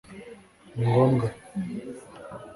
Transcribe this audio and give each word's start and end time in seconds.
ni 0.77 0.85
ngombwa 0.89 1.27